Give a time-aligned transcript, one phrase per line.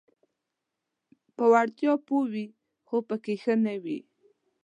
[1.35, 2.45] په وړتیا پوه وي
[2.87, 3.99] خو پکې ښه نه وي: